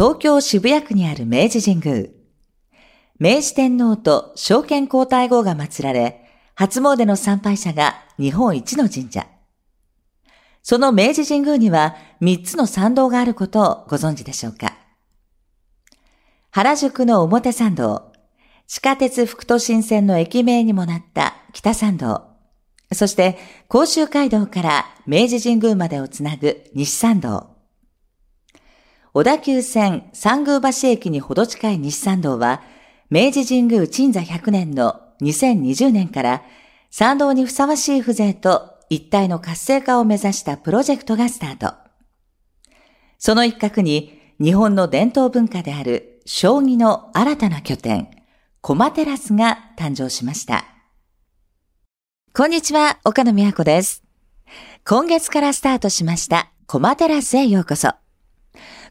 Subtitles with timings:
[0.00, 2.08] 東京渋谷区にある明治神宮。
[3.18, 6.24] 明治天皇と証券皇太后が祀られ、
[6.54, 9.26] 初詣の参拝者が日本一の神社。
[10.62, 14.74] その明治神宮には3つの参道があることをご存知でしょうか
[16.50, 18.14] 原宿の表参道、
[18.68, 22.22] 地下鉄副都心線の駅名にもなった北参道、
[22.90, 23.36] そして
[23.68, 27.49] 甲州街道から明治神宮までをつなぐ西参道。
[29.12, 32.62] 小田急線三宮橋駅にほど近い西参道は、
[33.10, 36.42] 明治神宮鎮座100年の2020年から
[36.90, 41.74] 参道にふさわしい風情と一体の活性化を目指したプロジェクトがスタート。
[43.18, 48.08] その一角に日本の伝統文化である将棋の新たな拠点、
[48.60, 50.64] コマテラスが誕生しました。
[52.32, 54.04] こんにちは、岡野美和子です。
[54.86, 57.99] 今月からスタートしましたコマテラスへようこそ。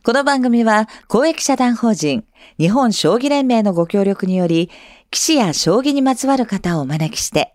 [0.01, 2.23] この番組は公益社団法人
[2.57, 4.69] 日本将棋連盟のご協力により、
[5.11, 7.53] 棋士や将棋にまつわる方をお招きして、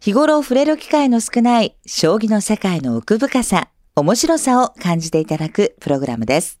[0.00, 6.58] 日頃触れる機会の少ない将棋の世界の奥深さ、面白さを感じていただくプログラムです。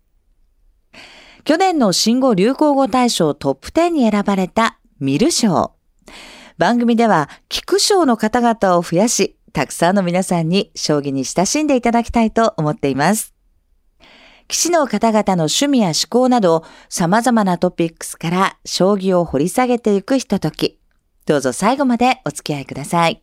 [1.42, 5.72] 去年の新語・流行語大賞トップ10に選ばれたミル賞。
[6.56, 13.35] 番組では、菊賞の方々を増やし、たくさんの皆さんに将棋に親しんでいただきたいと思っています。
[14.48, 20.78] 棋士の方々の趣味や思考など様々なトピックスから将棋を掘り下げていくひととき。
[21.26, 23.22] どうぞ最後までお付き合いください。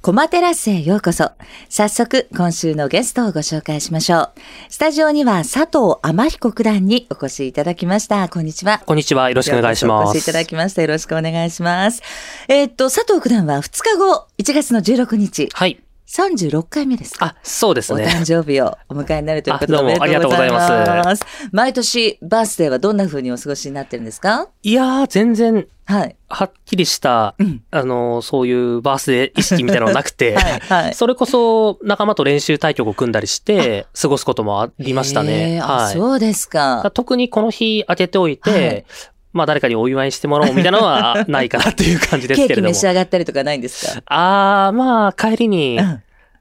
[0.00, 1.32] コマテラスへようこそ。
[1.68, 4.30] 早速、今週のゲストをご紹介しましょう。
[4.68, 8.28] スタジオには佐藤天彦九段にお越しいただきました。
[8.28, 8.78] こんにちは。
[8.86, 9.28] こんにちは。
[9.28, 10.10] よろしくお願いします。
[10.10, 10.82] お越しいただきました。
[10.82, 12.00] よろしくお願いします。
[12.46, 15.48] えー、っと、佐藤九段は2日後、1月の16日。
[15.52, 15.82] はい。
[16.08, 18.04] 36回目ですあ、そうですね。
[18.04, 19.72] お誕生日をお迎えになるということで。
[19.74, 21.22] どうもありがとうございます。
[21.52, 24.48] 毎年、バースデーはどんな風にお過ごしになってるんですか？
[24.62, 26.16] いやー、全然、はい。
[26.28, 35.60] はっきりした、うん、あの、そういうバースデー意識みたいなのはなくて、 はいはい、それこそ仲間と練習対局を組んだりして、過ごすこともありましたね。
[35.60, 35.94] はい。
[35.94, 36.90] そうですか。
[36.94, 38.84] 特にこの日開けておいて、はい
[39.32, 42.66] まあ誰かにお祝いしてもらおうみたいなのは ないかなっていう感じですけれども。
[42.68, 44.02] ケーキ召し上がったりとかないんですか？
[44.06, 45.78] ああ、まあ帰りに、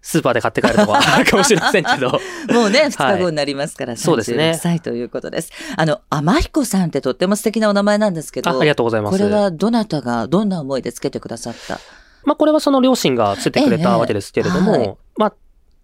[0.01, 2.09] スーパーで買って帰るとかある かもしれませんけど。
[2.53, 4.57] もうね、2日後になりますから、はい、そうですね。
[4.61, 5.51] 歳ということです。
[5.75, 8.49] あの、天彦さんってとっても素敵なお名前なんですけど。
[8.49, 9.17] ありがとうございます。
[9.17, 11.79] これはどなたがどんな思いでつけてくださった？
[12.23, 15.33] まあこれはその両親がつけてくれたわけですけれども、ええはい、まあ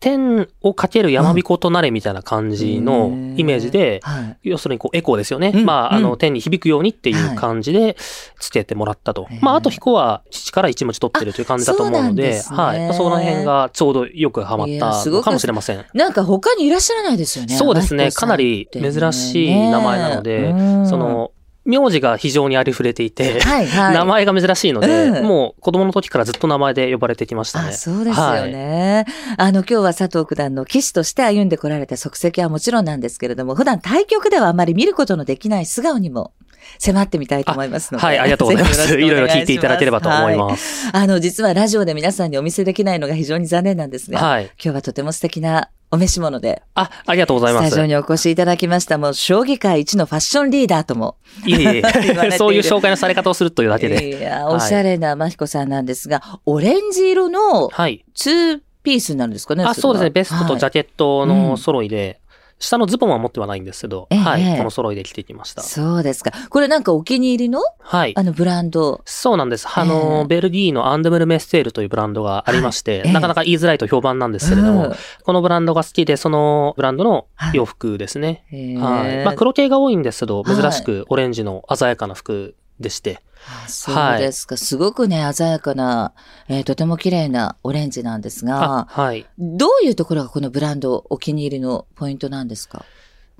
[0.03, 5.53] 天をかける山彦となれみたいな感じのイメージで、はい、要するにこうエコーですよね。
[5.55, 7.95] うん、まあ、あの、天に響くようにっていう感じで
[8.37, 9.23] つけてもらったと。
[9.23, 12.93] はい、まあ、あと彦は父から一文字取ってるという感じだと思うので、はい。
[12.93, 15.85] その辺がちょうどよくハマったのかもしれません。
[15.93, 17.55] なんか他にいらっしゃらないですよね。
[17.55, 18.11] そうですね。
[18.11, 20.51] かなり珍しい名前なので、
[20.85, 21.31] その、
[21.65, 27.71] 名字が非常にありふれていて、はいはい、名前が珍しいので、うん、もう子供の時からずっと名前で呼ばれてきましたね。
[27.71, 36.33] そうですよね、はい、あの、今日は佐藤九段の騎士として歩んでこられた足跡はもちろんなんですけれども、普段対局ではあまり見ることのできない素顔にも
[36.79, 38.05] 迫ってみたいと思いますので。
[38.05, 38.95] はい、ありがとうございます。
[38.99, 40.87] いろいろ聞いていただければと思います。
[40.91, 46.63] はい、あの、実はラジオで皆さんにお見せできないのが非常に残念なんですが、はい、今日はとても素敵なお召し物で。
[46.73, 47.67] あ、ありがとうございます。
[47.67, 48.97] スタジオにお越しいただきました。
[48.97, 51.17] もう、将棋界一のファッションリーダーとも。
[51.45, 54.17] いえいえ、 そういう紹介のされ方をするというだけで。
[54.17, 58.03] いや、おしゃれな真彦さんなんですが、はい、オレンジ色の、はい。
[58.15, 59.65] ツーピースになるんですかね。
[59.65, 60.09] あ、そうですね。
[60.09, 62.19] ベストとジャケットの揃いで、
[62.63, 65.61] 下のズボンは持ってはないんですけど、えはい、この揃いで着てきました。
[65.61, 66.31] そうですか。
[66.49, 68.13] これなんかお気に入りのはい。
[68.15, 69.01] あのブランド？
[69.03, 69.67] そうなんです。
[69.69, 78.45] あの、えー、ベルギーのアンドムルメッセールというブランドがありまして、はいなかなか言いづらいと評判なんですけれども、うん、このブランドが好きで、そのブランドの洋服ですね。
[78.49, 78.77] はい。
[78.77, 83.19] はい、まあ黒系が多いんですけど、珍しくオレンジの鮮やかな服でして。
[83.65, 86.13] あそうですか、はい、すごくね、鮮やかな、
[86.47, 89.25] えー、とても綺麗なオレンジなんですが、はい。
[89.37, 92.85] どういうところがこのブランドお気に入りのポイントなんですか？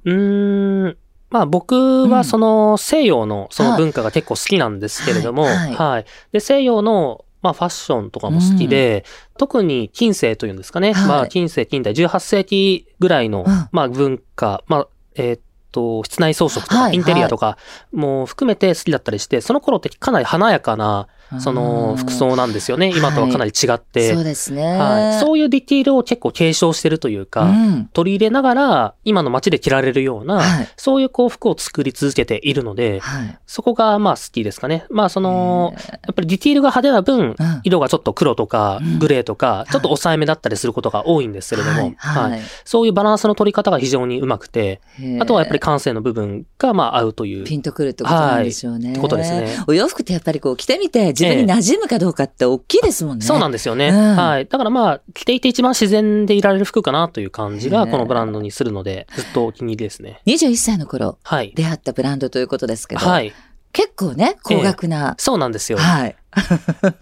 [0.04, 0.98] うーん、
[1.30, 10.92] まあ僕はその西洋のその文化が結構好きなんですけれども、はい、はい、で、西洋のまあファッションとかも好きで、うん、特に近世というんですかね。
[10.92, 15.42] はい、まあ近世近代18世紀ぐらいの、まあ文化、まあ、えー、っ
[15.74, 17.58] と、室内装飾とか、インテリアとか、
[17.92, 21.08] もう含めて好きだったりして、その頃ってかなり華やかな、
[21.40, 22.92] その服装なんですよね。
[22.96, 24.08] 今とはかなり違って。
[24.08, 25.20] はい、そうですね、はい。
[25.20, 33.02] そういうディティールを結構継承してるというか、うん、取り入れながら、今の街で着られるような、はい、そういうこう服を作り続けているので、
[33.48, 34.86] そこがまあ好きですかね。
[34.90, 42.42] まあその、やっぱりディティールが派手な分、色がちょっと黒とかグレーとか、ちょっと抑えめだったりすることが多いんですけれども、はい。
[42.66, 44.82] そういうバランスの取り方が非常にうまくて、
[45.20, 47.44] あとはやっぱり感性の部分がまあ合うという。
[47.44, 48.92] ピンとくるってことなんでしょうね。
[48.92, 49.58] ってことですね。
[49.68, 53.26] お洋服ってやっぱりこう着てみて自分に馴染むかどうかって大きいですもんね。
[53.26, 53.92] そうなんですよね。
[53.92, 54.46] はい。
[54.46, 60.22] だからまあ、着ていて一番自然でいられる服かなという感じがこのブランドにするので、ずっとお気に入りですね。
[60.26, 63.34] 21歳の頃、はい、出会ったブランドということですけど、はい、
[63.72, 65.78] 結構ね、高額な、えー、そうなんですよ。
[65.80, 66.16] はい。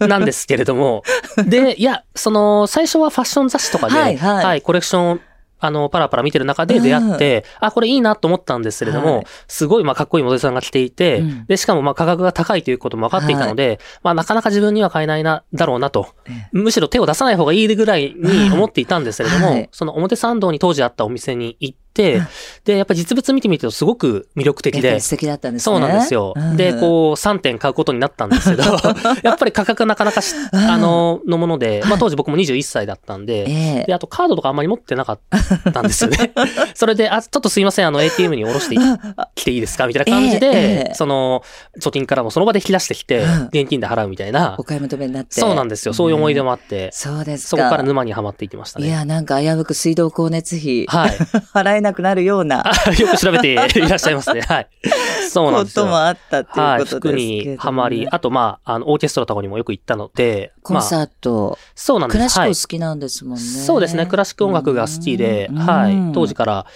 [0.00, 1.02] なんですけれども。
[1.46, 5.20] で、いや、その、最初はファッション雑誌とかで、はい、はい、はい、コレクション
[5.64, 16.08] あの、パラパラ見てる中で出会って、うん、あ、これいいなと思ったんですけれども、はい、すごい、まあ、かっこいいモデルさんが着ていて、うん、で、しかも、まあ、価格が高いということも分かっていたので、はい、まあ、なかなか自分には買えないな、だろうなと、
[16.50, 22.22] むしろ手を出さない方がいいぐらいに思っていたんですけれども、はい、その表参道に当時あったお店に行って、で、
[22.64, 25.00] やっぱり実物見てみるとすごく魅力的で。
[25.00, 25.72] 素敵だったんですね。
[25.72, 26.34] そうなんですよ。
[26.56, 28.62] で、こう、3点買うことになったんですけど、
[29.22, 30.20] やっぱり価格なかなか
[30.52, 35.20] あの、のもので、まあ当時僕も21歳だったんで、で、あとカードとかあんまり持ってなかっ
[35.72, 36.32] たんですよね。
[36.74, 38.76] それで、あ、ちょっとすいません、あの ATM に下ろして
[39.34, 41.42] きていいですかみたいな感じで、その、
[41.80, 44.56] 貯金からもその場で引き出してきて、現金で払うみたいな。
[44.58, 45.40] お買い求めになって。
[45.40, 45.94] そうなんですよ。
[45.94, 46.90] そういう思い出もあって。
[46.92, 48.86] そうですそこから沼にはまっていきましたね。
[48.86, 51.10] いや、なんか危うく水道光熱費、はい、
[51.52, 52.64] 払えなくなるような。
[52.98, 54.40] よく調べて いらっしゃいますね。
[54.40, 54.68] はい。
[55.30, 55.84] そうなんですよ。
[55.84, 57.00] こともあったっていうことですはい。
[57.00, 62.16] 服にはまり、あとまあ、あの、オーケストラとかにもよく行ったので、コンサート、まあ、そうなんです。
[62.16, 63.40] クラシック好きなんですもんね。
[63.42, 64.06] そうですね。
[64.06, 66.12] クラシック音楽が好きで、はい。
[66.12, 66.66] 当時から、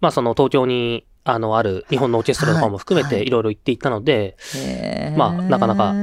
[0.00, 5.94] まあその東京にあの、ある日本のオーケストラとかも含めていろいろ行っていったので、はいはい、まあ、なかなか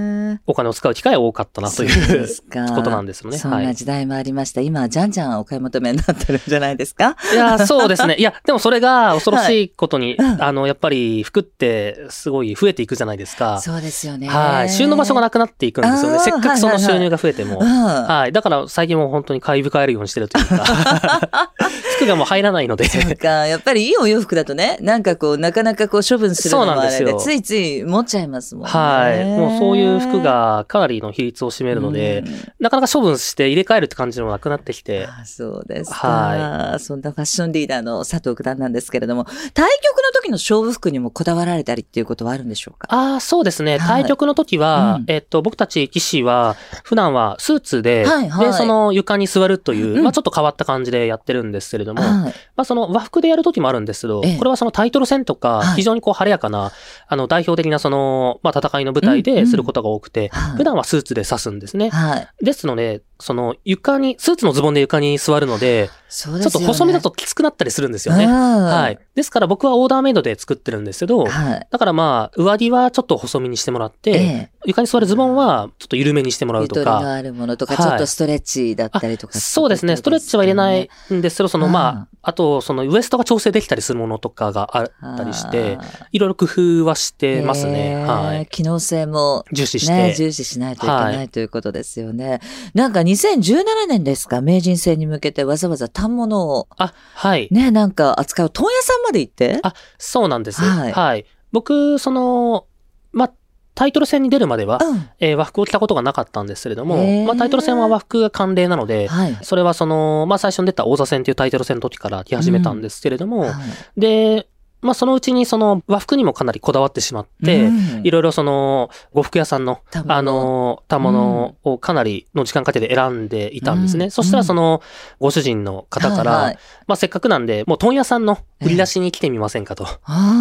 [0.51, 2.27] お金を使う機会は多かったなという
[2.75, 3.37] ことなんですよね。
[3.37, 4.59] そんな時代もありました。
[4.61, 7.15] はい、今、じゃんじゃんお買い求めになってるんじゃないですか？
[7.33, 8.15] いや、そうですね。
[8.19, 13.59] いや、でもそれが恐ろしいことに、はい、あの、やっぱり服ってすごい増えていくじゃないですか。
[13.59, 14.27] そうですよね。
[14.27, 14.69] はい。
[14.69, 16.19] 収納場所がなくなっていくんですよね。
[16.19, 17.59] せっかくその収入が増えても。
[17.59, 20.63] はい、はいはい、だから最近も本当に買い控えるようにしてるというか
[21.97, 22.85] 服がもう入らないので。
[22.85, 23.47] そうか。
[23.47, 28.71] やっぱりいいお洋服だとね、なんかこう、なかなかこう処分するのもあれで、ついつい持っちゃいますもんね。
[28.71, 29.25] はい。
[29.25, 32.23] もうそういう服がかなりの比率を占めるので、
[32.59, 35.07] なかなか処分して入れ替えるって感じでもなくなってきて。
[35.07, 36.07] あそうですか。
[36.07, 36.79] はい。
[36.79, 42.87] そんなファッションリーダーの佐藤九段なんですけれども、対局の時の勝負服にもこだわられたりっていうことはあるんでしょうか？
[42.91, 43.79] ああ、そうですね。
[43.79, 56.71] 対局の時は、うん、えっと、僕たち棋士は、普段はスーツで、はいはい、で、その床に座るという、うん、まあちょっと変わった感じでやってるんですけれども、はい、まあその和服でやる時もあるんですけど、ええ、これはそのタイトル戦とか、非常にこう晴れやかな、
[57.07, 60.20] あの代表的なその、まあ戦いの舞台ですることが多くて、うんうん、
[60.57, 61.89] 普段はスーツで指すんですね。
[61.89, 68.27] はい、ですので、その床に、スーツのズボンで床に座るので、ちょっと細身だときつくなったりするんですよね。
[68.27, 68.99] はい。
[69.15, 76.81] ですから僕はオーダーメイドで作ってるんですけど、はい、だからまあ、上着はちょっと細身にしてもらって、ええ、床に座るズボンはちょっと緩めにしてもらうとか。
[76.81, 79.95] ゆとりのあるものとか、ちょっとストレッチだったりとか、ねそうですね。
[79.95, 85.77] ストレッチは入れないんですけど、そのまあ、あと、そのウエストが調整できたりするものとかがあったりして、
[86.11, 87.95] いろいろ工夫はしてますね。
[88.05, 88.47] はい。
[88.47, 92.39] 機能性も、重視して、ね、重視しないといけない、はい、ということですよね。
[92.73, 96.67] なんか2017年ですか、名人戦に向けてわざわざ反物を。
[96.77, 97.47] あ、はい。
[97.51, 99.59] ね、なんか扱う問屋さんまで行って？
[99.63, 100.61] あ、そうなんです。
[100.61, 100.91] はい。
[100.91, 102.65] はい、僕、その、
[103.11, 103.31] まあ、
[103.73, 114.49] タイトル戦に出るまでは、うん、えー、和服を着たことがなかったんですけれども、まあ、タイトル戦は和服が慣例なので、はい、それはその、まあ、最初に出た王座戦というタイトル戦の時から着始めたんですけれども、うんはい、で、
[114.81, 117.69] まあそのうちにその和服にもかなりこだわってしまって、
[118.03, 124.05] いろいろその呉服屋さんの、あの、たものをかなりの時間かけて選んでいたんですね。
[124.05, 124.81] うん、そしたらその
[125.19, 129.87] ご主人の方から、はいはい、まあせっかくなんで、もう問屋さんの売り出しに来てみませんかと。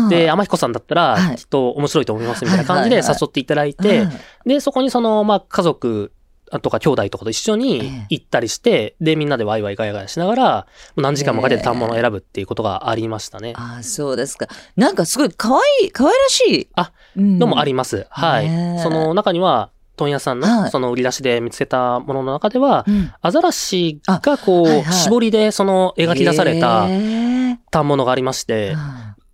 [0.09, 4.07] で、天彦さんだったら、きっと面白いと思いますみたいな感じで誘っていただいて、
[4.47, 6.13] で、そこにその、まあ家族
[6.62, 10.66] とか兄弟とかと一緒に行ったりして、で、みんなでワイワイガヤガヤしながら、
[10.97, 13.52] 何時間もかけて反物を選ぶっていうことがありましたね。
[13.57, 14.49] ああ、そうですか。
[14.76, 16.69] なんかすごい可愛い、可愛らしい。
[16.75, 18.07] あ、のもあります。
[18.11, 18.80] はい。
[18.83, 22.87] その中には、問屋さんのその売り出しで見つけたものの中では、
[23.21, 26.87] アザラシがこう、絞りでその描き出された
[27.71, 28.75] 反物がありまして、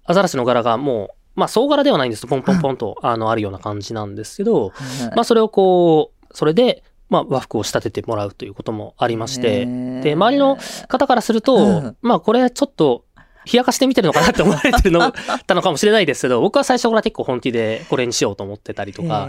[0.05, 2.27] アザラシの柄がもう、まあ、総柄ではないんです。
[2.27, 4.73] ポンポンポンと、あの、あるような感じなんですけど、
[5.15, 9.67] まあ、それをこう、それで、まあ、和服を仕立ててもらうということもありまして、
[10.03, 10.59] で、周りの
[10.89, 13.05] 方からすると、うん、まあ、これちょっと、
[13.51, 15.13] 冷やかして見てるのかなって思われてるの、
[15.47, 19.29] たのかもしれないですけど、僕は最初から結構本気でこれにしようと思ってたりとか、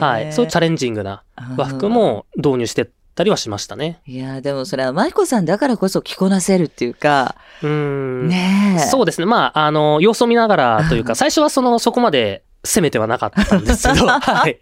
[0.00, 0.32] はい。
[0.32, 1.24] そういうチャレンジングな
[1.56, 3.98] 和服も導入してたりはしましたね。
[4.06, 7.34] いや、でもそれは舞子さんだからこそ着こなせるっていうか。
[7.62, 8.28] うん。
[8.28, 9.26] ねそうですね。
[9.26, 14.60] まあ、あの、様子を見ながらというか、 最初はその、そこまで攻めてはなかったんですけど、 はい。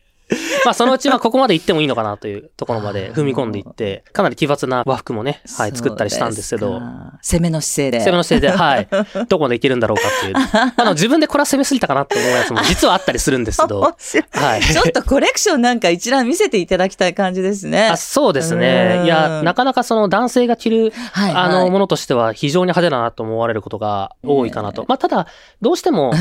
[0.65, 6.81] まあそのうちはここまで行ってもいいのかなというところまで踏み込んでいって、かなり奇抜な和服もね、はい、作ったりしたんですけど。
[7.23, 8.05] 攻めの姿勢で。
[8.05, 8.89] 攻めの姿勢で、 はい。
[9.29, 10.35] どこまでいけるんだろうかっていう。
[10.77, 13.81] あの、自分でこれは攻めすぎたかなって思うやつも 実はあったりするんですけど。
[13.81, 14.63] はい。
[14.63, 17.89] ちょっとコレクションなんか一覧見せていただきたい感じですね。
[17.93, 19.03] あそうですね。
[19.05, 24.85] いや、なかなかその男性が着る、はいはい、あの、ものとしては非常に派手だなと思われることが多いかなと。
[24.89, 25.27] まあ、ただ、
[25.61, 26.13] どうしても、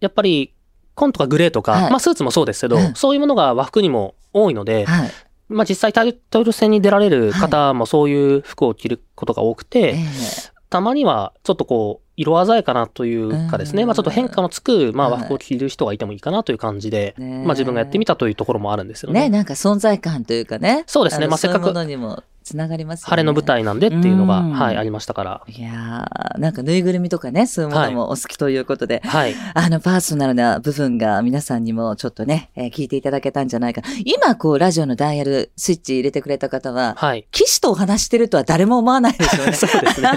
[0.00, 0.53] やっぱり、
[0.94, 5.10] 紺とかグレーとか、はい、まあスーツもそうですけど、うん、そういうものが和服にも多いので、はい、
[5.48, 10.04] まあ実際タイトル戦に出られる方もそういう服を着ることが多くて、はい、
[10.70, 19.22] たまにはちょっとこう、色鮮やかなというかですね、まあちょっと変化のつく、まあ和服を着る人がいてもいいかなという感じで、まあ自分がやってみたというところもあるんですよね。
[19.22, 20.84] ね、なんか存在感というかね。
[20.86, 21.72] そうですね、まあせっかく。
[22.44, 23.10] つながりますよね。
[23.10, 25.42] 晴れの舞台なんでっていうのが、はい、ありましたから。
[25.48, 29.34] いやー、なんかぬいぐるみとかね、そういうものもお好きということで、はい。
[29.54, 33.80] あの、パーソナルな部分が皆さんにもちょっとね、えー、聞いていただけたんじゃないか。
[34.04, 37.26] 今、こう、ラジオのダイヤルスイッチ入れてくれた方は、はい。
[37.30, 39.52] 騎士とお話してるとは誰も思わないでしょうね。
[39.56, 40.10] そうですね。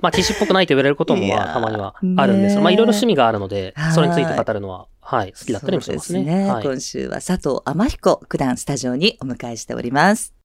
[0.00, 6.20] まあ、騎士っぽくないと言われることも、まあ、たまにはあるんですまあ、いろいろ趣味があるので、それについて語るのは、はい、好きだったりもしますね。
[6.20, 10.41] すねはい、今週は佐藤天彦九段スタジオにお迎えしております。